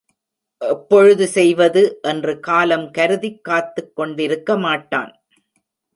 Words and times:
எப்பொழுது 0.57 1.27
செய்வது? 1.27 1.99
என்று 2.01 2.39
காலம் 2.39 2.91
கருதிக் 2.91 3.43
காத்துக் 3.43 3.95
கொண்டிருக்க 3.95 4.57
மாட்டான். 4.57 5.21